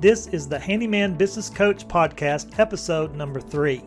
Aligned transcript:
This 0.00 0.28
is 0.28 0.48
the 0.48 0.58
Handyman 0.58 1.14
Business 1.18 1.50
Coach 1.50 1.86
Podcast, 1.86 2.58
episode 2.58 3.14
number 3.14 3.38
three. 3.38 3.84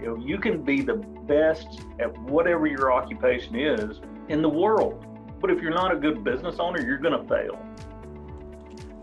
You 0.00 0.06
know, 0.06 0.16
you 0.24 0.38
can 0.38 0.62
be 0.62 0.82
the 0.82 0.94
best 0.94 1.80
at 1.98 2.16
whatever 2.20 2.68
your 2.68 2.92
occupation 2.92 3.56
is 3.56 4.00
in 4.28 4.40
the 4.40 4.48
world. 4.48 5.04
But 5.40 5.50
if 5.50 5.60
you're 5.60 5.74
not 5.74 5.92
a 5.92 5.96
good 5.96 6.22
business 6.22 6.60
owner, 6.60 6.80
you're 6.80 6.98
going 6.98 7.20
to 7.20 7.28
fail. 7.28 7.60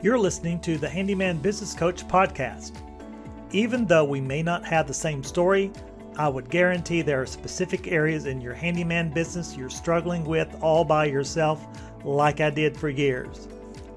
You're 0.02 0.18
listening 0.18 0.62
to 0.62 0.78
the 0.78 0.88
Handyman 0.88 1.40
Business 1.40 1.74
Coach 1.74 2.08
Podcast. 2.08 2.78
Even 3.52 3.86
though 3.86 4.06
we 4.06 4.22
may 4.22 4.42
not 4.42 4.66
have 4.66 4.88
the 4.88 4.94
same 4.94 5.26
story, 5.26 5.74
I 6.16 6.30
would 6.30 6.50
guarantee 6.50 7.02
there 7.02 7.22
are 7.22 7.26
specific 7.26 7.92
areas 7.92 8.28
in 8.28 8.40
your 8.40 8.54
handyman 8.54 9.12
business 9.12 9.58
you're 9.58 9.70
struggling 9.70 10.24
with 10.24 10.56
all 10.62 10.86
by 10.86 11.04
yourself, 11.04 11.68
like 12.06 12.40
I 12.40 12.50
did 12.50 12.78
for 12.78 12.88
years. 12.88 13.50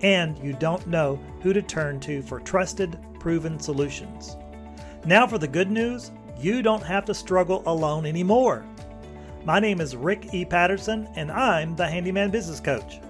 And 0.03 0.39
you 0.39 0.53
don't 0.53 0.87
know 0.87 1.19
who 1.41 1.53
to 1.53 1.63
turn 1.63 2.01
to 2.01 2.23
for 2.23 2.41
trusted, 2.41 2.99
proven 3.19 3.59
solutions. 3.59 4.37
Now, 5.05 5.27
for 5.27 5.39
the 5.39 5.49
good 5.49 5.71
news 5.71 6.11
you 6.39 6.63
don't 6.63 6.83
have 6.83 7.05
to 7.07 7.15
struggle 7.15 7.63
alone 7.67 8.05
anymore. 8.05 8.65
My 9.45 9.59
name 9.59 9.81
is 9.81 9.97
Rick 9.97 10.35
E. 10.35 10.45
Patterson, 10.45 11.09
and 11.15 11.31
I'm 11.31 11.77
the 11.77 11.87
Handyman 11.87 12.31
Business 12.31 12.61
Coach. 12.61 13.01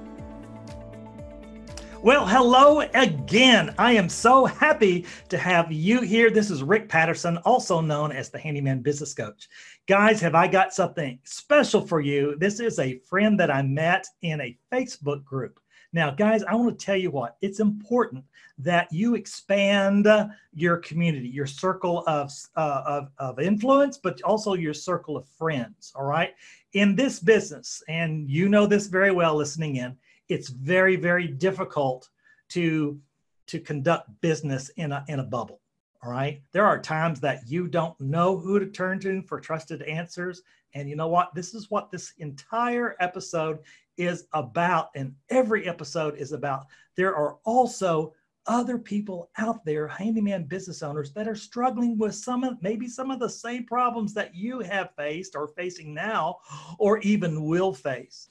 Well, 2.03 2.27
hello 2.27 2.81
again. 2.81 3.75
I 3.79 3.93
am 3.93 4.09
so 4.09 4.45
happy 4.45 5.07
to 5.29 5.39
have 5.39 5.73
you 5.73 6.03
here. 6.03 6.31
This 6.31 6.51
is 6.51 6.63
Rick 6.63 6.89
Patterson, 6.89 7.39
also 7.39 7.81
known 7.81 8.13
as 8.13 8.29
the 8.29 8.39
Handyman 8.39 8.83
Business 8.83 9.15
Coach. 9.15 9.49
Guys, 9.89 10.21
have 10.21 10.35
I 10.35 10.47
got 10.47 10.75
something 10.75 11.19
special 11.25 11.81
for 11.81 12.01
you? 12.01 12.37
This 12.39 12.61
is 12.61 12.79
a 12.79 12.99
friend 12.99 13.41
that 13.41 13.51
I 13.51 13.63
met 13.63 14.07
in 14.23 14.41
a 14.41 14.57
Facebook 14.71 15.25
group. 15.25 15.59
Now, 15.93 16.11
guys, 16.11 16.45
I 16.45 16.55
want 16.55 16.79
to 16.79 16.85
tell 16.85 16.97
you 16.97 17.11
what, 17.11 17.39
it's 17.41 17.61
important 17.61 18.25
that 18.59 18.93
you 18.93 19.15
expand 19.15 20.07
your 20.53 20.77
community, 20.79 21.29
your 21.29 21.47
circle 21.47 22.05
of, 22.07 22.31
uh, 22.57 22.83
of, 22.87 23.09
of 23.19 23.41
influence, 23.41 23.99
but 23.99 24.21
also 24.23 24.53
your 24.53 24.75
circle 24.75 25.17
of 25.17 25.27
friends. 25.27 25.93
All 25.97 26.05
right. 26.05 26.35
In 26.75 26.95
this 26.95 27.19
business, 27.21 27.83
and 27.89 28.29
you 28.31 28.49
know 28.49 28.67
this 28.67 28.87
very 28.87 29.13
well 29.13 29.35
listening 29.35 29.77
in, 29.77 29.97
it's 30.29 30.49
very, 30.49 30.97
very 30.97 31.27
difficult 31.27 32.09
to, 32.51 33.01
to 33.47 33.61
conduct 33.61 34.09
business 34.21 34.69
in 34.71 34.93
a, 34.93 35.05
in 35.09 35.21
a 35.21 35.25
bubble. 35.25 35.61
All 36.03 36.11
right. 36.11 36.41
There 36.53 36.65
are 36.65 36.81
times 36.81 37.21
that 37.21 37.49
you 37.49 37.67
don't 37.67 37.99
know 38.01 38.37
who 38.37 38.59
to 38.61 38.67
turn 38.67 39.01
to 39.01 39.23
for 39.23 39.41
trusted 39.41 39.83
answers. 39.83 40.43
And 40.75 40.89
you 40.89 40.95
know 40.95 41.09
what? 41.09 41.35
This 41.35 41.55
is 41.55 41.71
what 41.71 41.91
this 41.91 42.13
entire 42.19 42.97
episode 43.01 43.59
is 43.97 44.27
about. 44.33 44.91
And 44.95 45.15
every 45.31 45.67
episode 45.67 46.17
is 46.17 46.33
about. 46.33 46.67
There 46.97 47.17
are 47.17 47.39
also 47.45 48.15
other 48.47 48.79
people 48.79 49.31
out 49.39 49.65
there, 49.65 49.89
handyman 49.89 50.45
business 50.45 50.83
owners, 50.83 51.13
that 51.13 51.27
are 51.27 51.35
struggling 51.35 51.99
with 51.99 52.15
some 52.15 52.45
of 52.45 52.63
maybe 52.63 52.87
some 52.87 53.11
of 53.11 53.19
the 53.19 53.29
same 53.29 53.65
problems 53.65 54.15
that 54.15 54.35
you 54.35 54.61
have 54.61 54.95
faced 54.97 55.35
or 55.35 55.49
facing 55.49 55.93
now, 55.93 56.37
or 56.79 56.99
even 56.99 57.45
will 57.45 57.73
face. 57.73 58.29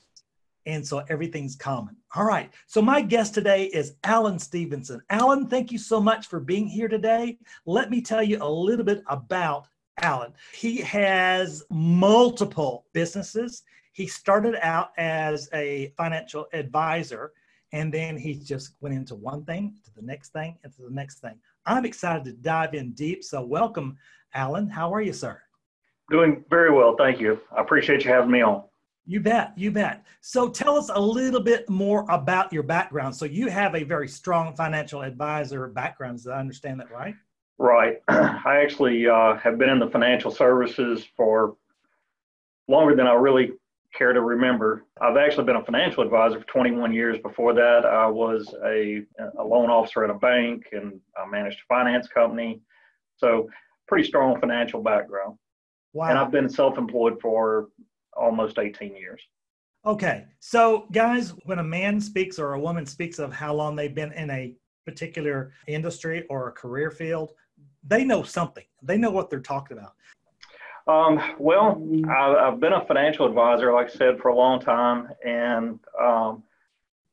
And 0.65 0.85
so 0.85 1.03
everything's 1.09 1.55
common. 1.55 1.95
All 2.15 2.25
right. 2.25 2.51
So 2.65 2.81
my 2.81 3.01
guest 3.01 3.33
today 3.33 3.65
is 3.65 3.95
Alan 4.03 4.39
Stephenson. 4.39 5.01
Alan, 5.09 5.47
thank 5.47 5.71
you 5.71 5.77
so 5.77 6.01
much 6.01 6.27
for 6.27 6.39
being 6.39 6.67
here 6.67 6.87
today. 6.87 7.37
Let 7.65 7.91
me 7.91 8.01
tell 8.01 8.23
you 8.23 8.39
a 8.41 8.49
little 8.49 8.85
bit 8.85 9.03
about 9.07 9.67
Alan. 10.01 10.33
He 10.53 10.77
has 10.77 11.63
multiple 11.69 12.85
businesses. 12.93 13.63
He 13.93 14.07
started 14.07 14.55
out 14.61 14.89
as 14.97 15.49
a 15.53 15.93
financial 15.97 16.47
advisor 16.51 17.31
and 17.71 17.93
then 17.93 18.15
he 18.15 18.35
just 18.35 18.75
went 18.79 18.95
into 18.95 19.15
one 19.15 19.43
thing 19.43 19.75
to 19.83 19.93
the 19.93 20.01
next 20.01 20.29
thing 20.29 20.57
and 20.63 20.71
to 20.73 20.81
the 20.83 20.89
next 20.89 21.19
thing. 21.19 21.35
I'm 21.65 21.85
excited 21.85 22.23
to 22.25 22.31
dive 22.31 22.73
in 22.73 22.91
deep. 22.91 23.23
So, 23.23 23.43
welcome, 23.43 23.97
Alan. 24.33 24.69
How 24.69 24.93
are 24.93 25.01
you, 25.01 25.11
sir? 25.11 25.41
Doing 26.09 26.45
very 26.49 26.71
well. 26.71 26.95
Thank 26.97 27.19
you. 27.19 27.39
I 27.55 27.61
appreciate 27.61 28.05
you 28.05 28.11
having 28.11 28.31
me 28.31 28.41
on. 28.41 28.63
You 29.07 29.19
bet. 29.19 29.53
You 29.55 29.71
bet. 29.71 30.03
So, 30.21 30.49
tell 30.49 30.77
us 30.77 30.89
a 30.93 30.99
little 30.99 31.39
bit 31.39 31.69
more 31.69 32.05
about 32.09 32.51
your 32.51 32.63
background. 32.63 33.15
So, 33.15 33.25
you 33.25 33.49
have 33.49 33.75
a 33.75 33.83
very 33.83 34.07
strong 34.07 34.55
financial 34.55 35.01
advisor 35.01 35.67
background. 35.67 36.23
Did 36.23 36.31
I 36.31 36.39
understand 36.39 36.79
that 36.79 36.91
right? 36.91 37.15
Right. 37.57 38.01
I 38.07 38.59
actually 38.61 39.07
uh, 39.07 39.37
have 39.37 39.57
been 39.57 39.69
in 39.69 39.79
the 39.79 39.89
financial 39.89 40.31
services 40.31 41.05
for 41.15 41.55
longer 42.67 42.95
than 42.95 43.07
I 43.07 43.13
really 43.13 43.51
care 43.93 44.11
to 44.11 44.21
remember. 44.21 44.85
I've 44.99 45.17
actually 45.17 45.45
been 45.45 45.55
a 45.55 45.63
financial 45.63 46.03
advisor 46.03 46.39
for 46.39 46.47
21 46.47 46.91
years. 46.91 47.17
Before 47.19 47.53
that, 47.53 47.85
I 47.85 48.07
was 48.07 48.53
a, 48.65 49.03
a 49.39 49.43
loan 49.43 49.69
officer 49.69 50.03
at 50.03 50.09
a 50.09 50.15
bank 50.15 50.65
and 50.71 50.99
I 51.15 51.29
managed 51.29 51.59
a 51.59 51.73
finance 51.73 52.07
company. 52.07 52.59
So, 53.17 53.49
pretty 53.87 54.07
strong 54.07 54.39
financial 54.39 54.81
background. 54.81 55.37
Wow. 55.93 56.09
And 56.09 56.17
I've 56.17 56.31
been 56.31 56.49
self 56.49 56.77
employed 56.77 57.21
for 57.21 57.69
almost 58.15 58.59
18 58.59 58.95
years. 58.95 59.21
Okay. 59.85 60.25
So, 60.39 60.87
guys, 60.91 61.33
when 61.45 61.59
a 61.59 61.63
man 61.63 62.01
speaks 62.01 62.39
or 62.39 62.53
a 62.53 62.59
woman 62.59 62.85
speaks 62.85 63.19
of 63.19 63.31
how 63.31 63.53
long 63.53 63.75
they've 63.75 63.93
been 63.93 64.13
in 64.13 64.29
a 64.31 64.53
particular 64.85 65.51
industry 65.67 66.25
or 66.29 66.47
a 66.47 66.51
career 66.51 66.89
field, 66.91 67.31
they 67.83 68.03
know 68.03 68.23
something. 68.23 68.65
They 68.81 68.97
know 68.97 69.11
what 69.11 69.29
they're 69.29 69.39
talking 69.39 69.77
about. 69.77 69.93
Um, 70.87 71.19
well, 71.39 71.81
I, 72.07 72.49
have 72.49 72.59
been 72.59 72.73
a 72.73 72.85
financial 72.85 73.25
advisor, 73.25 73.73
like 73.73 73.89
I 73.89 73.93
said, 73.93 74.19
for 74.19 74.29
a 74.29 74.35
long 74.35 74.59
time. 74.59 75.09
And, 75.25 75.79
um, 75.99 76.43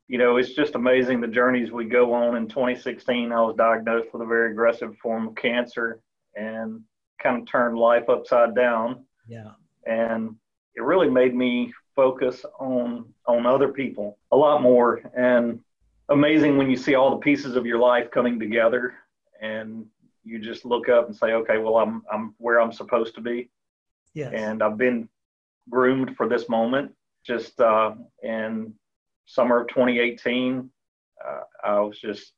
you 0.07 0.17
know, 0.17 0.37
it's 0.37 0.53
just 0.53 0.75
amazing 0.75 1.21
the 1.21 1.27
journeys 1.27 1.71
we 1.71 1.85
go 1.85 2.13
on. 2.13 2.35
In 2.35 2.47
2016, 2.47 3.31
I 3.31 3.41
was 3.41 3.55
diagnosed 3.55 4.09
with 4.13 4.21
a 4.21 4.25
very 4.25 4.51
aggressive 4.51 4.95
form 4.97 5.29
of 5.29 5.35
cancer 5.35 6.01
and 6.35 6.81
kind 7.21 7.41
of 7.41 7.47
turned 7.47 7.77
life 7.77 8.09
upside 8.09 8.55
down. 8.55 9.05
Yeah. 9.27 9.51
And 9.87 10.35
it 10.75 10.81
really 10.81 11.09
made 11.09 11.35
me 11.35 11.73
focus 11.95 12.45
on 12.59 13.05
on 13.27 13.45
other 13.45 13.67
people 13.67 14.17
a 14.31 14.37
lot 14.37 14.61
more 14.61 15.01
and 15.15 15.59
amazing 16.09 16.57
when 16.57 16.69
you 16.69 16.75
see 16.75 16.95
all 16.95 17.11
the 17.11 17.17
pieces 17.17 17.55
of 17.55 17.65
your 17.65 17.79
life 17.79 18.09
coming 18.11 18.39
together 18.39 18.95
and 19.41 19.85
you 20.23 20.39
just 20.39 20.65
look 20.65 20.89
up 20.89 21.07
and 21.07 21.15
say 21.15 21.33
okay 21.33 21.57
well 21.59 21.77
i'm 21.77 22.01
i'm 22.11 22.33
where 22.39 22.59
i'm 22.59 22.71
supposed 22.71 23.13
to 23.13 23.21
be 23.21 23.49
Yes. 24.13 24.31
And 24.35 24.61
I've 24.61 24.77
been 24.77 25.09
groomed 25.69 26.15
for 26.15 26.27
this 26.27 26.47
moment. 26.47 26.91
Just 27.25 27.59
uh, 27.59 27.93
in 28.21 28.73
summer 29.25 29.61
of 29.61 29.67
2018, 29.69 30.69
uh, 31.25 31.39
I 31.63 31.79
was 31.79 31.99
just, 31.99 32.33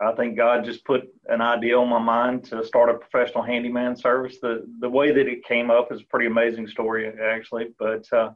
I 0.00 0.12
think 0.12 0.36
God 0.36 0.64
just 0.64 0.84
put 0.84 1.08
an 1.28 1.40
idea 1.40 1.78
on 1.78 1.88
my 1.88 1.98
mind 1.98 2.44
to 2.46 2.64
start 2.64 2.90
a 2.90 2.94
professional 2.94 3.44
handyman 3.44 3.96
service. 3.96 4.38
The 4.40 4.66
the 4.80 4.88
way 4.88 5.12
that 5.12 5.28
it 5.28 5.44
came 5.44 5.70
up 5.70 5.92
is 5.92 6.00
a 6.00 6.06
pretty 6.06 6.26
amazing 6.26 6.66
story, 6.66 7.12
actually, 7.22 7.74
but 7.78 8.12
uh, 8.12 8.32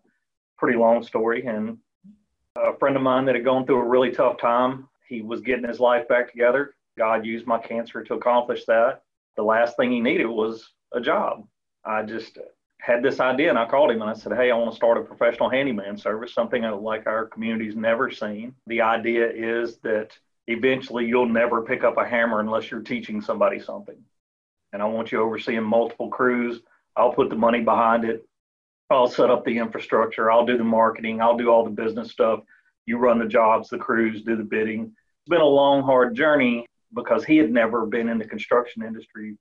pretty 0.57 0.79
long 0.79 1.03
story. 1.03 1.47
And 1.47 1.79
a 2.57 2.77
friend 2.79 2.97
of 2.97 3.03
mine 3.03 3.25
that 3.27 3.35
had 3.35 3.45
gone 3.45 3.67
through 3.67 3.81
a 3.81 3.89
really 3.89 4.11
tough 4.11 4.39
time, 4.39 4.89
he 5.09 5.23
was 5.23 5.41
getting 5.41 5.67
his 5.67 5.81
life 5.81 6.07
back 6.09 6.31
together. 6.31 6.75
God 6.97 7.25
used 7.25 7.47
my 7.47 7.59
cancer 7.59 8.03
to 8.05 8.15
accomplish 8.15 8.65
that. 8.67 9.03
The 9.37 9.43
last 9.43 9.77
thing 9.77 9.93
he 9.93 10.01
needed 10.01 10.27
was 10.27 10.69
a 10.93 11.01
job. 11.01 11.47
I 11.85 12.03
just 12.03 12.39
had 12.81 13.03
this 13.03 13.21
idea 13.21 13.51
and 13.51 13.59
I 13.59 13.69
called 13.69 13.91
him 13.91 14.03
and 14.03 14.11
I 14.11 14.15
said, 14.15 14.33
Hey, 14.33 14.51
I 14.51 14.57
want 14.57 14.71
to 14.71 14.77
start 14.77 14.99
a 14.99 15.03
professional 15.03 15.49
handyman 15.49 15.97
service, 15.97 16.35
something 16.35 16.63
like 16.63 17.07
our 17.07 17.27
community's 17.27 17.77
never 17.77 18.11
seen. 18.11 18.55
The 18.67 18.83
idea 18.83 19.29
is 19.31 19.79
that 19.79 20.17
eventually 20.49 21.07
you'll 21.07 21.29
never 21.29 21.63
pick 21.63 21.85
up 21.85 21.99
a 21.99 22.09
hammer 22.09 22.41
unless 22.41 22.71
you're 22.71 22.81
teaching 22.81 23.21
somebody 23.21 23.61
something. 23.61 23.97
And 24.73 24.83
I 24.83 24.87
want 24.87 25.13
you 25.13 25.21
overseeing 25.21 25.63
multiple 25.63 26.09
crews. 26.09 26.61
I'll 26.97 27.13
put 27.13 27.31
the 27.31 27.37
money 27.37 27.61
behind 27.61 28.05
it. 28.05 28.27
I'll 28.91 29.09
set 29.09 29.31
up 29.31 29.45
the 29.45 29.59
infrastructure. 29.59 30.31
I'll 30.31 30.47
do 30.47 30.57
the 30.57 30.65
marketing. 30.65 31.21
I'll 31.21 31.37
do 31.37 31.51
all 31.51 31.65
the 31.65 31.71
business 31.71 32.11
stuff. 32.11 32.41
You 32.87 32.97
run 32.97 33.19
the 33.19 33.27
jobs, 33.27 33.69
the 33.69 33.79
crews, 33.79 34.23
do 34.23 34.37
the 34.37 34.43
bidding. 34.43 34.85
It's 34.85 35.29
been 35.29 35.43
a 35.43 35.47
long, 35.47 35.83
hard 35.83 36.17
journey 36.17 36.67
because 36.95 37.25
he 37.25 37.37
had 37.37 37.53
never 37.53 37.85
been 37.85 38.09
in 38.09 38.19
the 38.19 38.25
construction 38.25 38.83
industry 38.83 39.37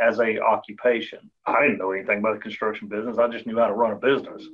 as 0.00 0.20
a 0.20 0.38
occupation. 0.38 1.28
I 1.46 1.62
didn't 1.62 1.78
know 1.78 1.90
anything 1.90 2.18
about 2.18 2.36
the 2.36 2.40
construction 2.40 2.86
business. 2.86 3.18
I 3.18 3.26
just 3.26 3.46
knew 3.46 3.58
how 3.58 3.66
to 3.66 3.74
run 3.74 3.92
a 3.92 3.96
business. 3.96 4.46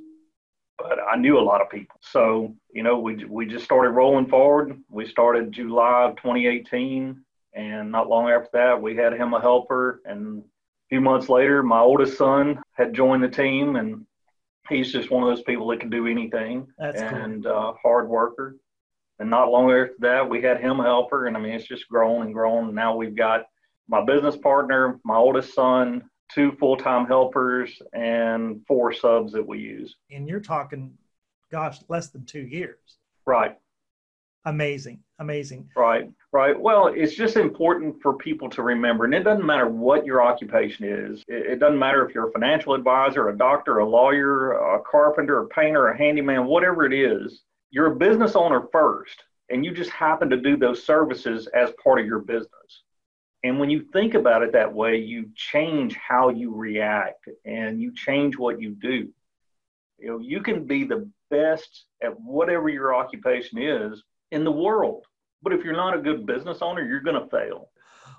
But 0.77 0.99
I 1.09 1.15
knew 1.15 1.39
a 1.39 1.41
lot 1.41 1.61
of 1.61 1.69
people. 1.69 1.99
So, 2.01 2.53
you 2.73 2.83
know, 2.83 2.99
we, 2.99 3.23
we 3.25 3.45
just 3.45 3.65
started 3.65 3.91
rolling 3.91 4.27
forward. 4.27 4.77
We 4.89 5.07
started 5.07 5.51
July 5.51 6.09
of 6.09 6.17
2018. 6.17 7.21
And 7.53 7.91
not 7.91 8.09
long 8.09 8.29
after 8.29 8.49
that, 8.53 8.81
we 8.81 8.95
had 8.95 9.13
him 9.13 9.33
a 9.33 9.41
helper. 9.41 10.01
And 10.05 10.39
a 10.39 10.43
few 10.89 10.99
months 10.99 11.29
later, 11.29 11.63
my 11.63 11.79
oldest 11.79 12.17
son 12.17 12.61
had 12.73 12.93
joined 12.93 13.23
the 13.23 13.29
team. 13.29 13.77
And 13.77 14.05
he's 14.69 14.91
just 14.91 15.11
one 15.11 15.23
of 15.23 15.29
those 15.29 15.43
people 15.43 15.67
that 15.69 15.79
can 15.79 15.89
do 15.89 16.07
anything 16.07 16.67
That's 16.77 17.01
and 17.01 17.45
cool. 17.45 17.53
uh, 17.53 17.73
hard 17.81 18.09
worker. 18.09 18.57
And 19.19 19.29
not 19.29 19.49
long 19.49 19.71
after 19.71 19.95
that, 19.99 20.29
we 20.29 20.41
had 20.41 20.59
him 20.59 20.81
a 20.81 20.83
helper. 20.83 21.27
And 21.27 21.37
I 21.37 21.39
mean, 21.39 21.53
it's 21.53 21.67
just 21.67 21.87
grown 21.87 22.23
and 22.23 22.33
grown. 22.33 22.75
Now 22.75 22.97
we've 22.97 23.15
got 23.15 23.45
my 23.87 24.03
business 24.03 24.35
partner, 24.35 24.99
my 25.05 25.15
oldest 25.15 25.53
son, 25.53 26.09
two 26.33 26.53
full 26.53 26.77
time 26.77 27.05
helpers, 27.05 27.81
and 27.93 28.65
four 28.67 28.93
subs 28.93 29.33
that 29.33 29.45
we 29.45 29.59
use. 29.59 29.95
And 30.11 30.27
you're 30.27 30.39
talking, 30.39 30.97
gosh, 31.51 31.79
less 31.87 32.09
than 32.09 32.25
two 32.25 32.41
years. 32.41 32.77
Right. 33.25 33.57
Amazing. 34.45 34.99
Amazing. 35.17 35.69
Right. 35.75 36.09
Right. 36.31 36.59
Well, 36.59 36.87
it's 36.87 37.15
just 37.15 37.35
important 37.35 38.01
for 38.01 38.13
people 38.13 38.49
to 38.51 38.61
remember, 38.61 39.05
and 39.05 39.13
it 39.13 39.23
doesn't 39.23 39.45
matter 39.45 39.67
what 39.67 40.05
your 40.05 40.21
occupation 40.21 40.85
is. 40.85 41.23
It, 41.27 41.59
doesn't 41.59 41.79
matter 41.79 42.05
if 42.05 42.13
you're 42.13 42.29
a 42.29 42.31
financial 42.31 42.73
advisor, 42.73 43.29
a 43.29 43.37
doctor, 43.37 43.79
a 43.79 43.87
lawyer, 43.87 44.51
a 44.75 44.81
carpenter, 44.81 45.41
a 45.41 45.47
painter, 45.47 45.87
a 45.87 45.97
handyman, 45.97 46.45
whatever 46.45 46.85
it 46.85 46.93
is. 46.93 47.41
You're 47.71 47.93
a 47.93 47.95
business 47.95 48.35
owner 48.35 48.67
first, 48.71 49.23
and 49.49 49.65
you 49.65 49.73
just 49.73 49.89
happen 49.89 50.29
to 50.29 50.37
do 50.37 50.57
those 50.57 50.83
services 50.83 51.47
as 51.47 51.71
part 51.83 51.99
of 51.99 52.05
your 52.05 52.19
business. 52.19 52.83
And 53.45 53.59
when 53.59 53.69
you 53.69 53.85
think 53.93 54.13
about 54.13 54.43
it 54.43 54.51
that 54.53 54.73
way, 54.73 54.97
you 54.97 55.29
change 55.35 55.95
how 55.95 56.29
you 56.29 56.53
react 56.53 57.29
and 57.45 57.81
you 57.81 57.93
change 57.93 58.37
what 58.37 58.59
you 58.59 58.71
do. 58.71 59.09
You 59.99 60.07
know, 60.07 60.19
you 60.19 60.41
can 60.41 60.65
be 60.65 60.83
the 60.83 61.09
best 61.29 61.85
at 62.01 62.19
whatever 62.19 62.69
your 62.69 62.95
occupation 62.95 63.59
is 63.59 64.03
in 64.31 64.43
the 64.43 64.51
world 64.51 65.05
but 65.45 65.53
if 65.53 65.63
you're 65.63 65.75
not 65.75 65.95
a 65.95 66.01
good 66.01 66.25
business 66.25 66.57
owner, 66.63 66.83
you're 66.83 67.01
going 67.01 67.21
to 67.21 67.29
fail. 67.29 67.69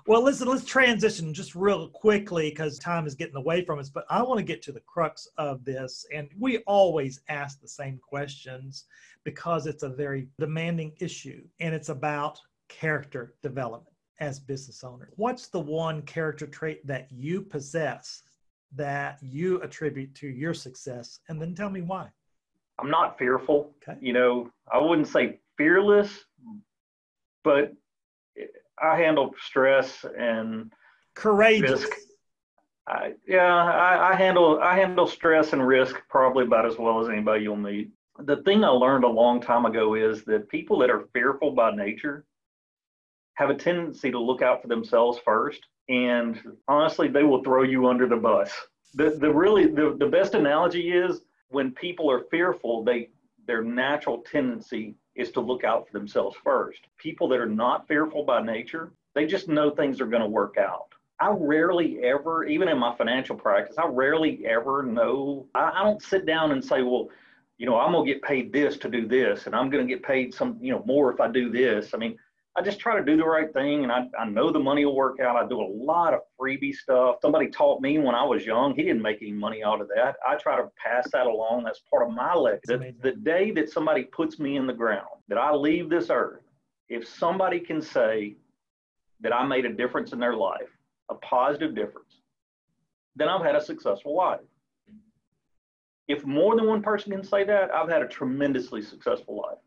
Well, 0.07 0.23
listen, 0.23 0.47
let's 0.47 0.63
transition 0.63 1.33
just 1.33 1.55
real 1.55 1.89
quickly 1.89 2.49
because 2.49 2.79
time 2.79 3.05
is 3.05 3.15
getting 3.15 3.35
away 3.35 3.65
from 3.65 3.79
us. 3.79 3.89
But 3.89 4.05
I 4.09 4.23
want 4.23 4.37
to 4.37 4.45
get 4.45 4.61
to 4.63 4.71
the 4.71 4.79
crux 4.79 5.27
of 5.37 5.65
this. 5.65 6.05
And 6.13 6.29
we 6.39 6.59
always 6.59 7.19
ask 7.27 7.59
the 7.59 7.67
same 7.67 7.99
questions 8.01 8.85
because 9.25 9.67
it's 9.67 9.83
a 9.83 9.89
very 9.89 10.29
demanding 10.39 10.93
issue 11.01 11.43
and 11.59 11.75
it's 11.75 11.89
about 11.89 12.39
character 12.69 13.35
development 13.43 13.96
as 14.19 14.39
business 14.39 14.83
owners. 14.83 15.13
What's 15.15 15.47
the 15.47 15.59
one 15.59 16.01
character 16.03 16.47
trait 16.47 16.85
that 16.87 17.11
you 17.11 17.41
possess 17.41 18.23
that 18.75 19.19
you 19.21 19.61
attribute 19.61 20.13
to 20.15 20.27
your 20.27 20.53
success? 20.53 21.19
And 21.29 21.41
then 21.41 21.55
tell 21.55 21.69
me 21.69 21.81
why. 21.81 22.09
I'm 22.79 22.89
not 22.89 23.17
fearful. 23.17 23.75
Okay. 23.81 23.97
You 24.01 24.13
know, 24.13 24.51
I 24.71 24.79
wouldn't 24.79 25.07
say 25.07 25.39
fearless, 25.57 26.25
but 27.43 27.73
I 28.81 28.97
handle 28.97 29.33
stress 29.43 30.05
and 30.17 30.71
courageous. 31.15 31.81
Risk. 31.81 31.91
I, 32.87 33.13
yeah, 33.27 33.53
I, 33.53 34.13
I, 34.13 34.15
handle 34.15 34.59
I 34.61 34.75
handle 34.77 35.07
stress 35.07 35.51
and 35.51 35.65
risk 35.65 35.97
probably 36.09 36.45
about 36.45 36.65
as 36.65 36.77
well 36.77 37.01
as 37.01 37.09
anybody 37.09 37.43
you'll 37.43 37.57
meet. 37.57 37.89
The 38.19 38.37
thing 38.43 38.63
I 38.63 38.69
learned 38.69 39.03
a 39.03 39.09
long 39.09 39.41
time 39.41 39.65
ago 39.65 39.95
is 39.95 40.23
that 40.23 40.47
people 40.49 40.79
that 40.79 40.89
are 40.89 41.07
fearful 41.13 41.51
by 41.51 41.75
nature 41.75 42.25
have 43.37 43.51
a 43.51 43.55
tendency 43.55 44.09
to 44.09 44.19
look 44.19 44.41
out 44.41 44.61
for 44.63 44.67
themselves 44.67 45.19
first, 45.23 45.67
and 45.89 46.41
honestly, 46.67 47.07
they 47.07 47.21
will 47.21 47.43
throw 47.43 47.61
you 47.61 47.87
under 47.87 48.07
the 48.07 48.15
bus. 48.15 48.51
The 48.95 49.11
the 49.11 49.31
really 49.31 49.67
the, 49.67 49.95
the 49.99 50.07
best 50.07 50.33
analogy 50.33 50.91
is 50.91 51.21
when 51.49 51.71
people 51.71 52.09
are 52.09 52.25
fearful, 52.31 52.83
they 52.83 53.09
their 53.45 53.63
natural 53.63 54.23
tendency 54.29 54.95
is 55.15 55.31
to 55.31 55.39
look 55.39 55.63
out 55.63 55.87
for 55.87 55.97
themselves 55.97 56.35
first. 56.43 56.81
People 56.97 57.27
that 57.29 57.39
are 57.39 57.45
not 57.45 57.87
fearful 57.87 58.23
by 58.23 58.41
nature, 58.41 58.91
they 59.13 59.25
just 59.27 59.47
know 59.47 59.69
things 59.69 60.01
are 60.01 60.07
going 60.07 60.21
to 60.21 60.27
work 60.27 60.57
out. 60.57 60.87
I 61.19 61.29
rarely 61.29 62.03
ever, 62.03 62.43
even 62.45 62.67
in 62.67 62.77
my 62.77 62.95
financial 62.95 63.35
practice, 63.35 63.77
I 63.77 63.87
rarely 63.87 64.45
ever 64.45 64.83
know. 64.83 65.47
I, 65.55 65.71
I 65.75 65.83
don't 65.83 66.01
sit 66.01 66.25
down 66.25 66.51
and 66.51 66.63
say, 66.63 66.81
well, 66.81 67.09
you 67.57 67.65
know, 67.65 67.79
I'm 67.79 67.91
going 67.91 68.05
to 68.05 68.13
get 68.13 68.21
paid 68.21 68.51
this 68.51 68.77
to 68.77 68.89
do 68.89 69.07
this, 69.07 69.45
and 69.45 69.55
I'm 69.55 69.69
going 69.69 69.87
to 69.87 69.91
get 69.91 70.03
paid 70.03 70.33
some, 70.33 70.57
you 70.61 70.71
know, 70.71 70.83
more 70.85 71.11
if 71.11 71.19
I 71.19 71.27
do 71.27 71.49
this. 71.51 71.93
I 71.93 71.97
mean, 71.97 72.17
I 72.57 72.63
just 72.63 72.79
try 72.79 72.97
to 72.97 73.05
do 73.05 73.15
the 73.15 73.23
right 73.23 73.53
thing 73.53 73.83
and 73.83 73.91
I, 73.91 74.07
I 74.19 74.25
know 74.25 74.51
the 74.51 74.57
money 74.59 74.83
will 74.83 74.95
work 74.95 75.19
out. 75.19 75.35
I 75.35 75.47
do 75.47 75.61
a 75.61 75.69
lot 75.69 76.15
of 76.15 76.21
freebie 76.39 76.73
stuff. 76.73 77.17
Somebody 77.21 77.49
taught 77.49 77.81
me 77.81 77.99
when 77.99 78.15
I 78.15 78.23
was 78.23 78.47
young, 78.47 78.73
he 78.73 78.81
didn't 78.81 79.03
make 79.03 79.21
any 79.21 79.31
money 79.31 79.63
out 79.63 79.79
of 79.79 79.87
that. 79.89 80.15
I 80.27 80.37
try 80.37 80.57
to 80.57 80.67
pass 80.83 81.07
that 81.11 81.27
along. 81.27 81.65
That's 81.65 81.81
part 81.87 82.07
of 82.07 82.15
my 82.15 82.33
legacy. 82.33 82.95
The, 82.99 83.11
the 83.11 83.11
day 83.11 83.51
that 83.51 83.69
somebody 83.69 84.05
puts 84.05 84.39
me 84.39 84.57
in 84.57 84.65
the 84.65 84.73
ground, 84.73 85.05
that 85.27 85.37
I 85.37 85.53
leave 85.53 85.87
this 85.87 86.09
earth, 86.09 86.41
if 86.89 87.07
somebody 87.07 87.59
can 87.59 87.79
say 87.79 88.35
that 89.21 89.33
I 89.33 89.45
made 89.45 89.65
a 89.65 89.73
difference 89.73 90.11
in 90.11 90.19
their 90.19 90.35
life, 90.35 90.69
a 91.09 91.15
positive 91.15 91.75
difference, 91.75 92.21
then 93.15 93.29
I've 93.29 93.45
had 93.45 93.55
a 93.55 93.61
successful 93.61 94.15
life. 94.15 94.39
If 96.07 96.25
more 96.25 96.55
than 96.55 96.65
one 96.65 96.81
person 96.81 97.11
can 97.11 97.23
say 97.23 97.43
that, 97.43 97.69
I've 97.71 97.89
had 97.89 98.01
a 98.01 98.07
tremendously 98.07 98.81
successful 98.81 99.37
life. 99.37 99.59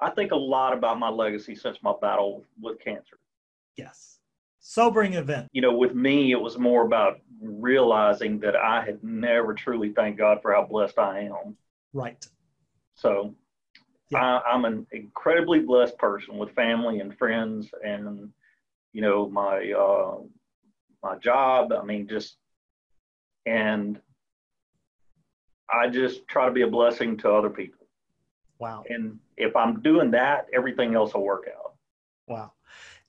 I 0.00 0.10
think 0.10 0.32
a 0.32 0.36
lot 0.36 0.72
about 0.72 0.98
my 0.98 1.10
legacy 1.10 1.54
since 1.54 1.78
my 1.82 1.92
battle 2.00 2.44
with 2.60 2.80
cancer. 2.80 3.18
Yes. 3.76 4.18
Sobering 4.60 5.14
event. 5.14 5.48
You 5.52 5.62
know, 5.62 5.74
with 5.74 5.94
me, 5.94 6.32
it 6.32 6.40
was 6.40 6.58
more 6.58 6.84
about 6.84 7.20
realizing 7.40 8.38
that 8.40 8.56
I 8.56 8.82
had 8.84 9.02
never 9.02 9.54
truly 9.54 9.90
thanked 9.92 10.18
God 10.18 10.40
for 10.42 10.52
how 10.52 10.64
blessed 10.64 10.98
I 10.98 11.20
am. 11.20 11.56
Right. 11.92 12.26
So 12.94 13.34
yeah. 14.10 14.40
I, 14.46 14.54
am 14.54 14.64
an 14.64 14.86
incredibly 14.92 15.60
blessed 15.60 15.96
person 15.98 16.36
with 16.36 16.54
family 16.54 17.00
and 17.00 17.16
friends 17.16 17.70
and, 17.84 18.30
you 18.92 19.00
know, 19.00 19.28
my, 19.28 19.72
uh, 19.72 20.18
my 21.02 21.16
job. 21.16 21.72
I 21.72 21.82
mean, 21.84 22.06
just, 22.08 22.36
and 23.46 23.98
I 25.70 25.88
just 25.88 26.26
try 26.28 26.46
to 26.46 26.52
be 26.52 26.62
a 26.62 26.68
blessing 26.68 27.16
to 27.18 27.30
other 27.30 27.50
people. 27.50 27.79
Wow. 28.60 28.84
And 28.88 29.18
if 29.36 29.56
I'm 29.56 29.80
doing 29.80 30.10
that, 30.12 30.46
everything 30.52 30.94
else 30.94 31.14
will 31.14 31.24
work 31.24 31.48
out. 31.48 31.74
Wow. 32.28 32.52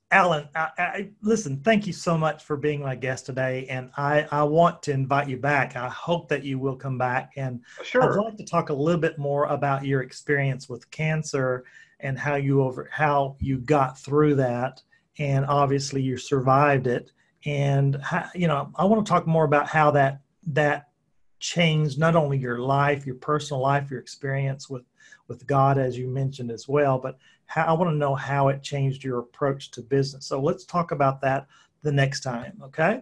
Alan, 0.10 0.48
I, 0.56 0.70
I, 0.78 1.10
listen, 1.22 1.62
thank 1.62 1.88
you 1.88 1.94
so 1.94 2.18
much 2.18 2.44
for 2.44 2.58
being 2.58 2.82
my 2.82 2.96
guest 2.96 3.26
today. 3.26 3.66
And 3.70 3.92
I, 3.96 4.28
I 4.32 4.44
want 4.44 4.84
to 4.84 4.92
invite 4.92 5.30
you 5.30 5.38
back. 5.38 5.76
I 5.76 5.88
hope 5.88 6.28
that 6.30 6.44
you 6.44 6.60
will 6.60 6.76
come 6.76 6.98
back. 6.98 7.34
And 7.38 7.62
sure. 7.84 8.20
I'd 8.20 8.24
like 8.24 8.38
to 8.38 8.46
talk 8.46 8.70
a 8.70 8.74
little 8.74 9.00
bit 9.00 9.18
more 9.18 9.46
about 9.46 9.86
your 9.86 10.02
experience 10.02 10.68
with 10.68 10.90
cancer 10.92 11.64
and 12.02 12.18
how 12.18 12.36
you 12.36 12.62
over 12.62 12.90
how 12.92 13.38
you 13.40 13.60
got 13.60 13.98
through 14.00 14.36
that. 14.36 14.82
And 15.20 15.46
obviously 15.46 16.02
you 16.02 16.18
survived 16.18 16.88
it. 16.88 17.12
And 17.46 17.96
how, 18.02 18.30
you 18.36 18.48
know, 18.48 18.72
I 18.76 18.86
want 18.86 19.06
to 19.06 19.10
talk 19.10 19.26
more 19.28 19.46
about 19.46 19.68
how 19.68 19.92
that 19.92 20.22
that 20.48 20.91
changed 21.42 22.00
not 22.00 22.16
only 22.16 22.38
your 22.38 22.60
life, 22.60 23.06
your 23.06 23.16
personal 23.16 23.62
life, 23.62 23.92
your 23.92 24.00
experience 24.00 24.70
with 24.70 24.84
with 25.28 25.46
God, 25.48 25.78
as 25.78 25.98
you 25.98 26.08
mentioned 26.08 26.52
as 26.52 26.68
well. 26.68 26.98
But 27.00 27.18
how, 27.48 27.66
I 27.66 27.74
want 27.74 27.90
to 27.90 27.96
know 27.96 28.16
how 28.16 28.48
it 28.48 28.64
changed 28.64 29.04
your 29.04 29.20
approach 29.20 29.72
to 29.72 29.82
business. 29.82 30.26
So 30.26 30.42
let's 30.42 30.66
talk 30.66 30.92
about 30.92 31.20
that 31.22 31.48
the 31.84 31.92
next 31.92 32.22
time. 32.22 32.62
Okay. 32.64 33.02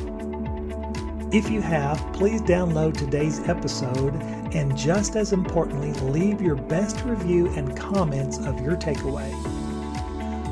If 1.35 1.51
you 1.51 1.61
have, 1.63 1.99
please 2.13 2.41
download 2.41 2.97
today's 2.97 3.41
episode 3.49 4.15
and 4.55 4.77
just 4.77 5.17
as 5.17 5.33
importantly, 5.33 5.93
leave 6.09 6.41
your 6.41 6.55
best 6.55 7.03
review 7.05 7.49
and 7.57 7.77
comments 7.77 8.39
of 8.39 8.61
your 8.61 8.77
takeaway. 8.77 9.35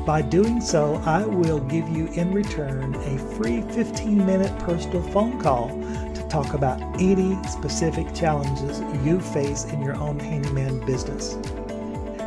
By 0.05 0.23
doing 0.23 0.59
so, 0.59 0.95
I 1.05 1.23
will 1.23 1.61
give 1.61 1.87
you 1.87 2.07
in 2.07 2.33
return 2.33 2.95
a 2.95 3.17
free 3.37 3.61
15 3.61 4.25
minute 4.25 4.59
personal 4.59 5.01
phone 5.03 5.39
call 5.39 5.69
to 5.69 6.27
talk 6.29 6.53
about 6.53 6.81
any 6.99 7.41
specific 7.47 8.13
challenges 8.13 8.81
you 9.05 9.21
face 9.21 9.63
in 9.63 9.81
your 9.81 9.95
own 9.95 10.19
handyman 10.19 10.85
business. 10.85 11.35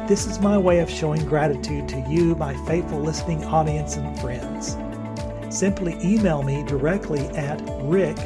This 0.09 0.27
is 0.27 0.41
my 0.41 0.57
way 0.57 0.79
of 0.79 0.89
showing 0.89 1.23
gratitude 1.27 1.91
to 1.91 2.01
you, 2.09 2.35
my 2.37 2.55
faithful 2.65 3.01
listening 3.01 3.45
audience 3.45 3.99
and 3.99 4.19
friends. 4.19 4.79
Simply 5.55 5.95
email 6.03 6.43
me 6.43 6.65
directly 6.65 7.21
at 7.37 7.61
rick 7.83 8.17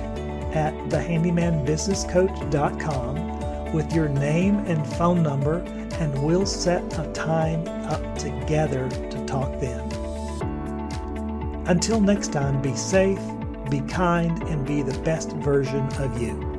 at 0.54 0.75
thehandymanbusinesscoach.com 0.90 3.73
with 3.73 3.92
your 3.92 4.09
name 4.09 4.59
and 4.66 4.85
phone 4.95 5.23
number, 5.23 5.59
and 6.00 6.25
we'll 6.25 6.47
set 6.47 6.83
a 6.99 7.04
time 7.12 7.69
up 7.88 8.19
together 8.19 8.88
to 8.88 9.25
talk 9.26 9.61
then. 9.61 9.80
Until 11.66 12.00
next 12.00 12.33
time, 12.33 12.61
be 12.61 12.75
safe, 12.75 13.21
be 13.71 13.80
kind, 13.83 14.42
and 14.45 14.66
be 14.66 14.83
the 14.83 14.99
best 15.00 15.30
version 15.33 15.87
of 15.99 16.21
you. 16.21 16.50